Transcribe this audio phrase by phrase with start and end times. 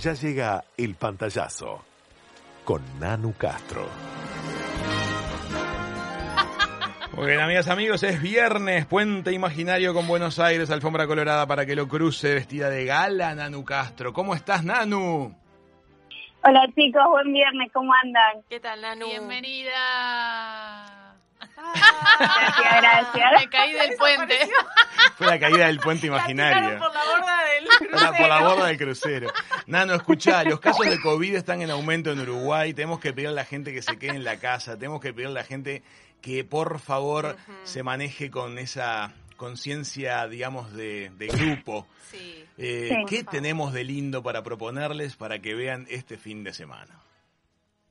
[0.00, 1.84] Ya llega el pantallazo
[2.64, 3.86] con Nanu Castro.
[7.12, 11.76] Muy bien, amigas, amigos, es viernes, puente imaginario con Buenos Aires, alfombra colorada para que
[11.76, 14.14] lo cruce vestida de gala, Nanu Castro.
[14.14, 15.36] ¿Cómo estás, Nanu?
[16.44, 18.42] Hola chicos, buen viernes, ¿cómo andan?
[18.48, 19.04] ¿Qué tal, Nanu?
[19.04, 19.74] Bienvenida.
[21.40, 23.32] Gracias, gracias.
[23.38, 24.38] Me caí del puente.
[25.16, 26.78] Fue la caída del puente imaginario.
[26.78, 27.29] por la borda
[27.92, 29.30] la, por la borda del crucero.
[29.66, 32.74] Nano, escuchá, los casos de COVID están en aumento en Uruguay.
[32.74, 34.76] Tenemos que pedir a la gente que se quede en la casa.
[34.76, 35.82] Tenemos que pedirle a la gente
[36.20, 41.86] que por favor se maneje con esa conciencia, digamos, de, de grupo.
[42.10, 42.44] Sí.
[42.58, 43.04] Eh, Sí.
[43.08, 47.00] ¿Qué tenemos de lindo para proponerles para que vean este fin de semana?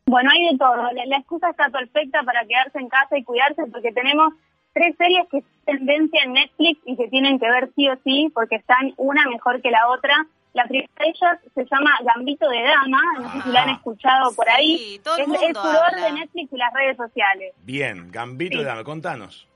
[0.05, 0.75] Bueno, hay de todo.
[0.91, 4.33] La, la excusa está perfecta para quedarse en casa y cuidarse porque tenemos
[4.73, 8.31] tres series que es tendencia en Netflix y que tienen que ver sí o sí
[8.33, 10.25] porque están una mejor que la otra.
[10.53, 13.73] La primera de ellas se llama Gambito de Dama, no sé si la han Ah.
[13.73, 14.99] escuchado por Sí, ahí.
[15.03, 16.05] todo el es, mundo es furor habla.
[16.07, 17.53] de Netflix y las redes sociales.
[17.63, 18.63] Bien, Gambito Sí.
[18.63, 19.47] de Dama, contanos.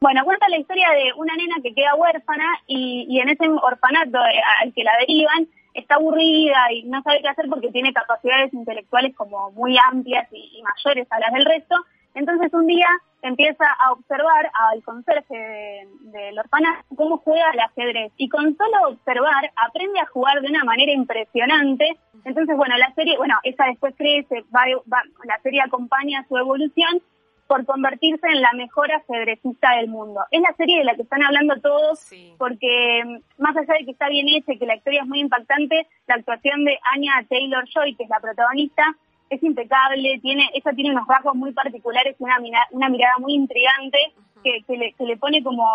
[0.00, 4.18] Bueno, cuenta la historia de una nena que queda huérfana y, y en ese orfanato
[4.26, 8.52] eh, al que la derivan está aburrida y no sabe qué hacer porque tiene capacidades
[8.54, 11.74] intelectuales como muy amplias y, y mayores a las del resto.
[12.16, 12.88] Entonces un día
[13.22, 18.88] empieza a observar al conserje de- del orfanato cómo juega al ajedrez y con solo
[18.88, 21.96] observar aprende a jugar de una manera impresionante.
[22.24, 27.00] Entonces, bueno, la serie, bueno, esa después crece, va, va- la serie acompaña su evolución
[27.46, 30.20] por convertirse en la mejor ajedrecista del mundo.
[30.32, 32.34] Es la serie de la que están hablando todos Sí.
[32.38, 35.20] porque mm, más allá de que está bien hecha y que la historia es muy
[35.20, 38.82] impactante, la actuación de Anya Taylor-Joy, que es la protagonista,
[39.30, 43.98] es impecable, tiene, ella tiene unos rasgos muy particulares, una, mira- una mirada muy intrigante
[44.42, 45.66] que, que le, que le pone como,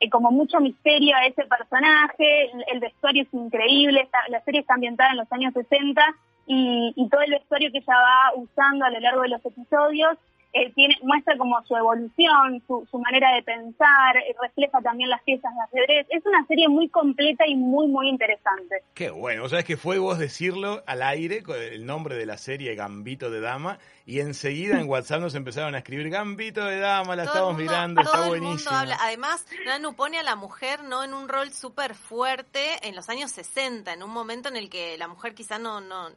[0.00, 4.60] eh, como mucho misterio a ese personaje, el, el vestuario es increíble, está- la serie
[4.60, 6.02] está ambientada en los años 60
[6.46, 10.16] y, y todo el vestuario que ella va usando a lo largo de los episodios
[10.54, 15.22] eh, tiene, muestra como su evolución, su, su manera de pensar, eh, refleja también las
[15.22, 16.06] piezas de ajedrez.
[16.10, 18.82] Es una serie muy completa y muy, muy interesante.
[18.94, 22.36] Qué bueno, vos sabés que fue vos decirlo al aire con el nombre de la
[22.36, 27.16] serie Gambito de Dama y enseguida en WhatsApp nos empezaron a escribir Gambito de Dama,
[27.16, 28.76] la Todo estamos mundo- mirando, todo está el mundo buenísimo.
[28.76, 28.98] habla.
[29.00, 33.30] Además, Nanu pone a la mujer no en un rol súper fuerte en los años
[33.30, 36.08] 60, en un momento en el que la mujer quizá no, no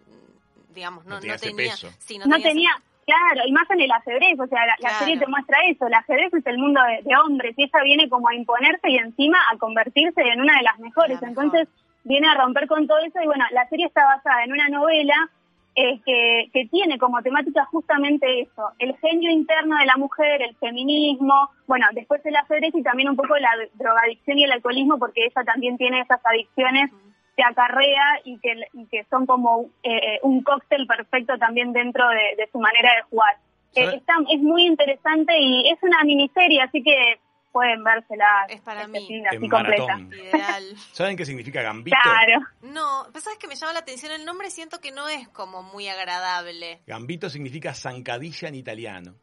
[0.74, 1.90] digamos, no, No tenía ese tenía, peso.
[2.00, 2.72] sí, no No tenía ese- tenía,
[3.05, 6.33] claro, y más en el ajedrez, o sea, la, serie te muestra eso, el ajedrez
[6.33, 9.57] es el mundo de, de hombres y ella viene como a imponerse y encima a
[9.57, 11.21] convertirse en una de las mejores.
[11.21, 11.45] La mejor.
[11.45, 11.67] Entonces
[12.03, 15.29] viene a romper con todo eso y bueno, la serie está basada en una novela
[15.77, 20.55] eh, que, que tiene como temática justamente eso, el genio interno de la mujer, el
[20.55, 25.25] feminismo, bueno, después el ajedrez y también un poco la drogadicción y el alcoholismo porque
[25.25, 26.91] ella también tiene esas adicciones
[27.35, 32.35] que acarrea y que, y que son como eh, un cóctel perfecto también dentro de,
[32.38, 33.38] de su manera de jugar.
[33.75, 37.19] Eh, está, es muy interesante y es una miniserie, así que
[37.51, 39.06] pueden vérsela Es para mí.
[39.07, 39.97] fin, así En completa.
[39.97, 40.63] Ideal.
[40.91, 41.95] ¿Saben qué significa Gambito?
[42.03, 42.45] Claro.
[42.62, 45.63] No, pero sabes que me llama la atención el nombre, siento que no es como
[45.63, 46.81] muy agradable.
[46.85, 49.16] Gambito significa zancadilla en italiano.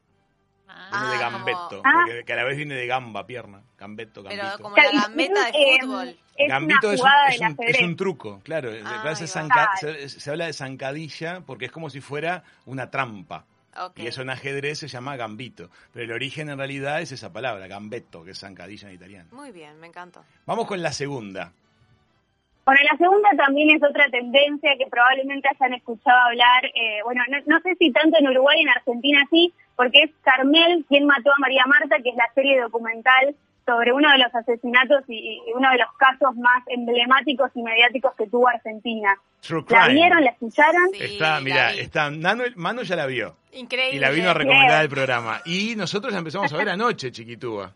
[0.75, 2.03] Ah, Viene de Ah, gambetto, como- Ah.
[2.07, 3.63] porque que a la vez viene de gamba, pierna.
[3.79, 4.63] Gambetto, Pero gambito.
[4.63, 6.17] como la gambeta de fútbol.
[6.37, 7.77] Es Gambito es un, es, un, ajedrez.
[7.77, 8.71] es un truco, claro.
[8.85, 9.15] Ah,
[9.79, 13.45] se, se habla de zancadilla porque es como si fuera una trampa.
[13.97, 15.71] Y eso en ajedrez se llama gambito.
[15.93, 19.29] Pero el origen en realidad es esa palabra, gambetto, que es zancadilla en italiano.
[19.33, 20.23] Muy bien, me encantó.
[20.47, 21.53] Vamos con la segunda.
[22.65, 27.39] Bueno, la segunda también es otra tendencia que probablemente hayan escuchado hablar, eh, bueno, no,
[27.47, 31.31] no sé si tanto en Uruguay y en Argentina sí, porque es Carmel quien mató
[31.31, 33.35] a María Marta, que es la serie documental
[33.67, 38.13] sobre uno de los asesinatos y, y uno de los casos más emblemáticos y mediáticos
[38.17, 39.17] que tuvo Argentina.
[39.41, 39.95] True ¿La Crime.
[40.01, 40.25] vieron?
[40.25, 40.89] ¿La escucharon?
[40.93, 41.81] Sí, está, mira, vi.
[41.81, 43.35] está, Nano, Manu ya la vio.
[43.53, 43.97] Increíble.
[43.97, 45.41] Y la vino a recomendar el programa.
[45.45, 47.73] Y nosotros la empezamos a ver anoche, chiquitúa.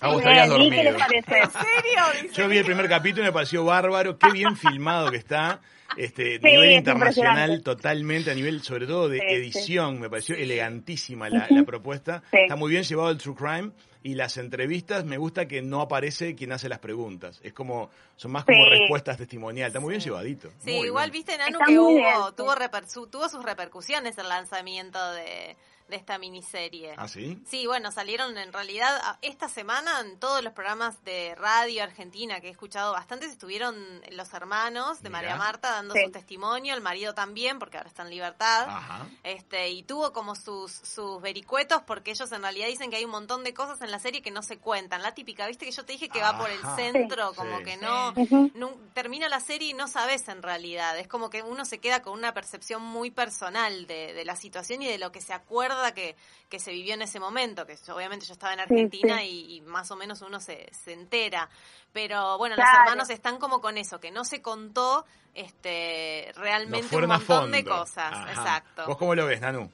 [0.00, 0.98] A vos te Bien, habías ¿y qué les dormido.
[0.98, 1.38] parece?
[1.38, 2.22] ¿En serio?
[2.22, 2.34] Dice.
[2.34, 5.60] Yo vi el primer capítulo y me pareció bárbaro, qué bien filmado que está,
[5.96, 10.34] este Sí, nivel es internacional totalmente, a nivel sobre todo de Sí, edición, me pareció
[10.34, 12.38] elegantísima la, la propuesta, Sí.
[12.42, 13.70] está muy bien llevado el True Crime
[14.02, 18.32] y las entrevistas me gusta que no aparece quien hace las preguntas, es como, son
[18.32, 18.70] más como Sí.
[18.70, 20.50] respuestas testimoniales, está muy bien llevadito.
[20.58, 21.24] Sí, muy igual bien.
[21.24, 25.56] viste, Nanu, Está que hubo, tuvo, reper- su- tuvo sus repercusiones el lanzamiento de,
[25.88, 26.94] de esta miniserie.
[26.96, 27.38] ¿Ah, sí?
[27.46, 32.48] Sí, bueno, salieron en realidad esta semana en todos los programas de radio argentina que
[32.48, 33.76] he escuchado bastantes, estuvieron
[34.12, 35.20] los hermanos de Mira.
[35.20, 36.00] María Marta dando Sí.
[36.06, 38.66] su testimonio, el marido también, porque ahora está en libertad.
[38.68, 39.06] Ajá.
[39.24, 43.10] Este, y tuvo como sus, sus vericuetos porque ellos en realidad dicen que hay un
[43.10, 45.02] montón de cosas en la serie que no se cuentan.
[45.02, 47.36] La típica, viste que yo te dije que va por el centro, Sí.
[47.36, 47.80] como que Sí.
[47.82, 48.12] no,
[48.54, 50.96] nu- termina la serie y no sabes en realidad.
[50.98, 54.80] Es como que uno se queda con una percepción muy personal de, de la situación
[54.82, 56.16] y de lo que se acuerda que,
[56.48, 59.24] que se vivió en ese momento, que yo- obviamente yo estaba en Argentina sí.
[59.50, 61.48] Y, y más o menos uno se, se entera.
[61.92, 65.04] Pero bueno, los hermanos están como con eso, que no se contó
[65.34, 68.12] este No realmente un montón de cosas.
[68.12, 68.30] Ajá.
[68.30, 68.86] Exacto.
[68.86, 69.70] ¿Vos cómo lo ves, Nanu?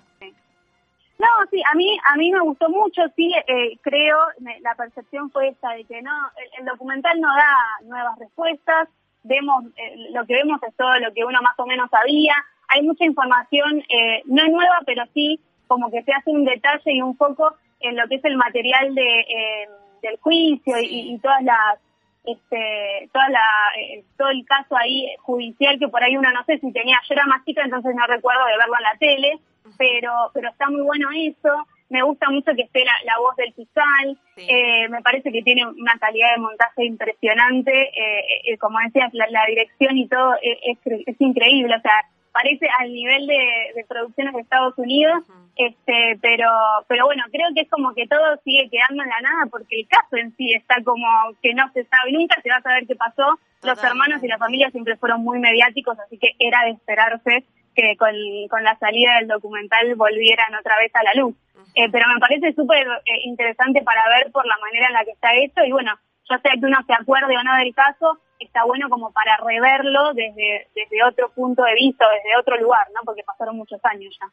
[1.19, 5.31] No, sí, a mí a mí me gustó mucho, sí, eh, creo, me- la percepción
[5.31, 8.89] fue esta de que no, el, el documental no da nuevas respuestas,
[9.23, 12.35] vemos, eh, lo que vemos es todo lo que uno más o menos sabía,
[12.69, 17.03] hay mucha información, eh, no nueva, pero sí como que se hace un detalle y
[17.03, 19.69] un foco en lo que es el material de, eh,
[20.03, 21.13] del juicio y- Sí.
[21.15, 21.79] y, todas las
[22.25, 23.41] este toda la
[23.79, 26.99] eh, todo el caso ahí judicial que por ahí uno no sé si tenía.
[27.09, 29.39] Yo era más chica entonces no recuerdo de verlo en la tele
[29.79, 33.53] pero pero está muy bueno eso me gusta mucho que esté la, la voz del
[33.53, 34.47] fiscal Sí.
[34.49, 39.27] eh, me parece que tiene una calidad de montaje impresionante eh, eh, como decías la,
[39.31, 40.79] la dirección y todo es,
[41.21, 45.25] increíble o sea parece al nivel de, de producciones de Estados Unidos
[45.57, 46.49] este pero
[46.89, 49.89] pero bueno creo que es como que todo sigue quedando en la nada porque el
[49.89, 51.07] caso en sí está como
[51.43, 53.39] que no se sabe nunca se va a saber qué pasó.
[53.63, 57.45] Los hermanos y la familia siempre fueron muy mediáticos así que era de esperarse
[57.75, 58.15] que con,
[58.49, 61.35] con la salida del documental volvieran otra vez a la luz.
[61.75, 65.13] Eh, pero me parece súper eh, interesante para ver por la manera en la que
[65.13, 65.93] está hecho y bueno
[66.29, 70.13] yo sé que uno se acuerde o no del caso está bueno como para reverlo
[70.15, 74.27] desde desde otro punto de vista desde otro lugar no porque pasaron muchos años ya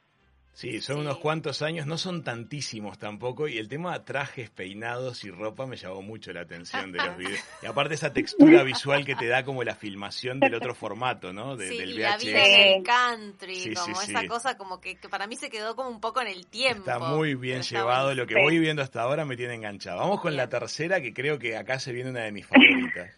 [0.59, 1.01] Sí, son Sí.
[1.01, 5.67] unos cuantos años, no son tantísimos tampoco, y el tema de trajes, peinados y ropa
[5.67, 7.39] me llamó mucho la atención de los videos.
[7.61, 11.55] Y aparte esa textura visual que te da como la filmación del otro formato, ¿no?
[11.55, 12.47] De- sí, del y la vida VHS.
[12.47, 15.89] en el country, Sí, como esa cosa como que, que para mí se quedó como
[15.89, 16.79] un poco en el tiempo.
[16.89, 19.99] Está muy bien Pero llevado, lo que voy viendo hasta ahora me tiene enganchado.
[19.99, 23.11] Vamos con la tercera, que creo que acá se viene una de mis favoritas.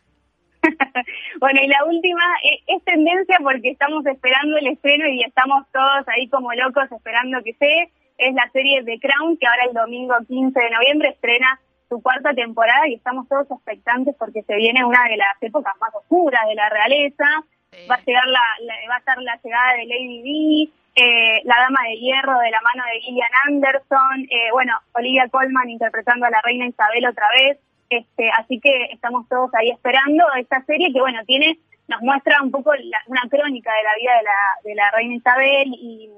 [1.40, 6.08] Bueno, y la última eh, es tendencia porque estamos esperando el estreno y estamos todos
[6.08, 7.86] ahí como locos esperando que sea.
[8.18, 12.34] Es la serie The Crown, que ahora el domingo 15 de noviembre estrena su cuarta
[12.34, 16.56] temporada y estamos todos expectantes porque se viene una de las épocas más oscuras de
[16.56, 17.26] la realeza.
[17.72, 17.88] Sí.
[17.90, 21.56] Va a llegar la, la- va a estar la llegada de Lady Di, eh, la
[21.62, 26.30] Dama de Hierro de la mano de Gillian Anderson, eh, bueno, Olivia Colman interpretando a
[26.30, 27.58] la reina Isabel otra vez.
[27.90, 31.58] Este, así que estamos todos ahí esperando esta serie que bueno tiene
[31.88, 32.72] nos muestra un poco
[33.08, 36.10] una crónica de la vida de la, de la reina Isabel y,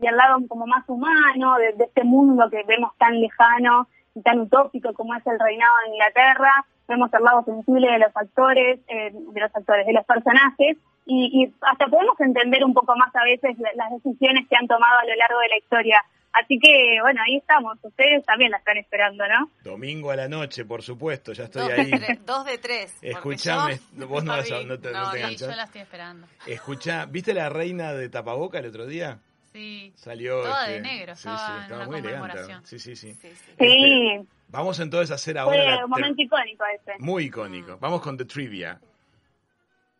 [0.00, 4.40] y el lado como más humano de, este mundo que vemos tan lejano y tan
[4.40, 6.64] utópico como es el reinado de Inglaterra.
[6.88, 11.52] Vemos el lado sensible de los actores eh, de los actores de los personajes y,
[11.60, 15.04] hasta podemos entender un poco más a veces la- las decisiones que han tomado a
[15.04, 16.02] lo largo de la historia
[16.42, 20.64] así que bueno ahí estamos ustedes también la están esperando no Domingo a la noche,
[20.64, 21.90] por supuesto, ya estoy Dos, ahí.
[21.90, 22.96] de tres, dos de tres.
[23.02, 24.64] Escuchame, yo vos no, la vas a- vi.
[24.66, 25.28] no te, No, no te.
[25.28, 26.26] Sí, yo la estoy esperando.
[26.46, 29.18] Escucha, ¿viste la reina de tapaboca el otro día?
[29.52, 29.92] Sí.
[29.96, 30.42] Salió.
[30.42, 32.38] Toda este, de negro, sí, sí, estaba en estaba una muy elegante.
[32.64, 33.12] Sí, sí, sí.
[33.14, 33.34] Sí, sí.
[33.34, 35.56] sí Este, Vamos entonces a hacer ahora.
[35.56, 37.78] fue la un momento icónico ese Muy icónico.
[37.80, 38.78] Vamos con The Trivia.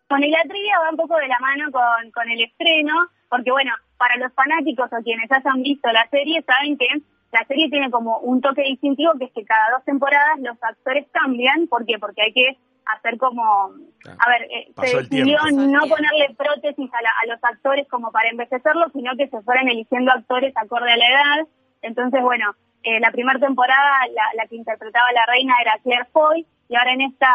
[0.09, 3.51] Bueno, y la trivia va un poco de la mano con, con el estreno, porque
[3.51, 6.89] bueno, para los fanáticos o quienes hayan visto la serie, saben que
[7.33, 11.07] la serie tiene como un toque distintivo, que es que cada dos temporadas los actores
[11.13, 11.67] cambian.
[11.69, 11.99] ¿Por qué?
[11.99, 13.71] Porque hay que hacer como...
[14.09, 18.13] Ah, A ver, eh, se decidió no ponerle prótesis a, la- a los actores como
[18.13, 21.49] para envejecerlos, sino que se fueran eligiendo actores acorde a la edad.
[21.83, 26.47] Entonces, bueno, eh, la primera temporada la, la que interpretaba la reina era Claire Foy
[26.69, 27.29] y ahora en esta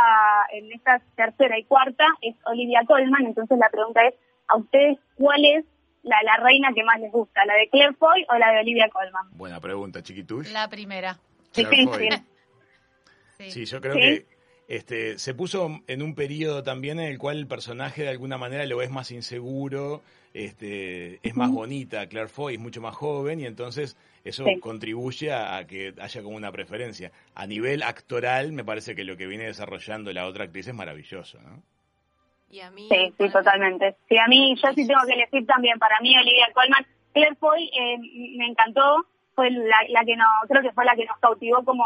[0.53, 3.25] en esta tercera y cuarta es Olivia Colman.
[3.25, 4.15] Entonces la pregunta es,
[4.47, 5.65] ¿a ustedes cuál es
[6.03, 7.45] la, la reina que más les gusta?
[7.45, 9.29] ¿La de Claire Foy o la de Olivia Colman?
[9.31, 10.47] Buena pregunta, chiquitush.
[10.51, 11.17] La primera.
[11.53, 12.09] Claire Difícil.
[12.13, 12.23] Foy.
[13.37, 13.51] Sí.
[13.51, 13.99] Sí, yo creo Sí.
[13.99, 14.25] que
[14.67, 18.65] este, se puso en un periodo también en el cual el personaje de alguna manera
[18.65, 20.01] lo ves más inseguro,
[20.33, 24.59] este, es más bonita, Claire Foy es mucho más joven y entonces eso Sí.
[24.61, 27.11] contribuye a, a que haya como una preferencia.
[27.35, 31.41] A nivel actoral me parece que lo que viene desarrollando la otra actriz es maravilloso,
[31.41, 31.61] ¿no?
[32.51, 32.87] Y a mí.
[32.91, 33.95] Sí, sí, totalmente.
[34.09, 37.69] Sí, a mí, yo sí tengo que elegir también, para mí Olivia Colman, Claire Foy
[37.73, 37.97] eh,
[38.37, 39.05] me encantó,
[39.35, 41.85] fue la, la que no, creo que fue la que nos cautivó como,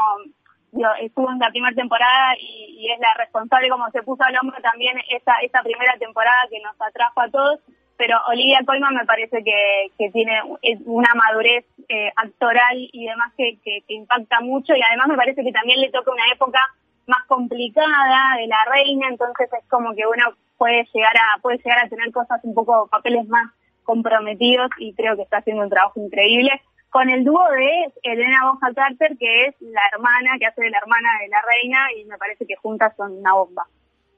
[0.71, 4.35] digo, estuvo en la primera temporada y, y es la responsable como se puso al
[4.37, 7.59] hombro también esa, esa primera temporada que nos atrajo a todos.
[7.97, 10.41] pero Olivia Colman me parece que, que tiene
[10.85, 15.51] una madurez eh, actoral y demás que, que, impacta mucho y además me parece que
[15.51, 16.59] también le toca una época
[17.07, 21.85] más complicada de la reina, entonces es como que uno puede llegar a puede llegar
[21.85, 23.51] a tener cosas un poco papeles más
[23.83, 26.51] comprometidos y creo que está haciendo un trabajo increíble
[26.89, 30.77] con el dúo de Elena Bonham Carter que es la hermana que hace de la
[30.77, 33.67] hermana de la reina y me parece que juntas son una bomba.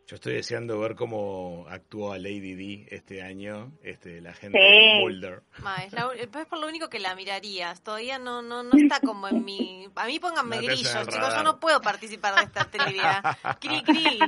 [0.08, 5.44] Yo estoy deseando ver cómo actúa Lady D este año, este, la gente de Boulder.
[6.14, 7.82] es, por lo único que la mirarías.
[7.82, 9.90] Todavía no, no, no está como en mi.
[9.96, 11.36] A mí pónganme grillos, chicos.
[11.36, 13.22] Yo no puedo participar de esta trivia.
[13.60, 14.20] Cri, cri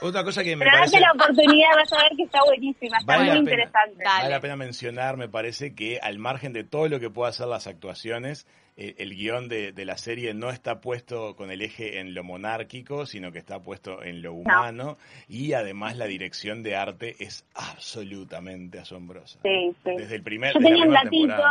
[0.00, 1.00] otra cosa que me Pero parece...
[1.00, 4.04] la oportunidad, vas a ver que está buenísima, está muy interesante.
[4.04, 7.46] Vale la pena mencionar, me parece que al margen de todo lo que pueda hacer
[7.46, 12.14] las actuaciones, eh, el guion de, la serie no está puesto con el eje en
[12.14, 17.14] lo monárquico, sino que está puesto en lo humano y además la dirección de arte
[17.20, 19.38] es absolutamente asombrosa.
[19.42, 19.90] Sí, sí.
[19.96, 20.54] Desde el primer...
[20.54, 21.42] Yo tenía un gatito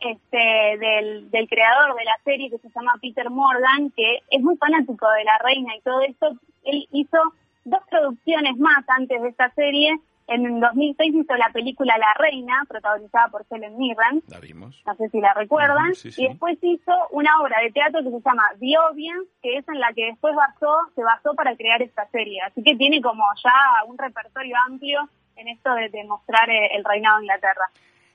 [0.00, 4.56] este, del, del creador de la serie que se llama Peter Morgan, que es muy
[4.56, 6.28] fanático de la reina y todo esto.
[6.64, 7.18] Él hizo
[7.64, 9.98] dos producciones más antes de esta serie.
[10.26, 14.22] En 2006 hizo la película La Reina, protagonizada por Helen Mirren.
[14.28, 14.82] La vimos.
[14.86, 15.92] No sé si la recuerdan.
[16.16, 19.80] Y después hizo una obra de teatro que se llama The Audience, que es en
[19.80, 22.40] la que después basó, se basó para crear esta serie.
[22.40, 27.18] Así que tiene como ya un repertorio amplio en esto de, demostrar eh, el reinado
[27.18, 27.70] de Inglaterra.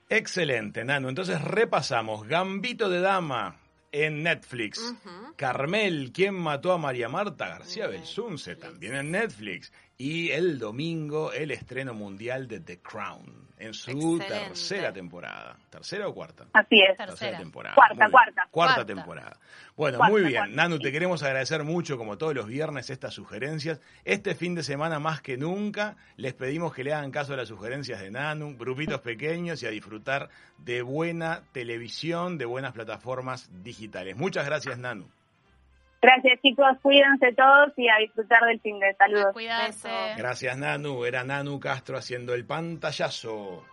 [0.09, 1.09] Excelente, Nano.
[1.09, 2.27] Entonces repasamos.
[2.27, 3.57] Gambito de Dama,
[3.91, 4.95] en Netflix.
[5.35, 7.47] Carmel, ¿quién mató a María Marta?
[7.47, 9.71] García Belsunce, también en Netflix.
[10.01, 15.57] Y el domingo, el estreno mundial de The Crown en su tercera temporada.
[15.69, 16.45] ¿Tercera o cuarta?
[16.53, 16.95] Así es.
[16.95, 17.75] Tercera, temporada.
[17.75, 18.47] Cuarta, cuarta.
[18.49, 19.37] Cuarta temporada.
[19.75, 20.55] Bueno, muy bien.
[20.55, 23.81] Nanu, te queremos agradecer mucho, como todos los viernes, estas sugerencias.
[24.05, 27.49] Este fin de semana, más que nunca, les pedimos que le hagan caso a las
[27.49, 30.29] sugerencias de Nanu, grupitos pequeños y a disfrutar
[30.59, 34.15] de buena televisión, de buenas plataformas digitales.
[34.15, 35.09] Muchas gracias, Nanu.
[36.01, 39.33] Gracias chicos, cuídense todos y a disfrutar del fin de saludos.
[39.33, 39.89] Cuídense.
[40.17, 43.65] Gracias Nanu, era Nanu Castro haciendo el pantallazo.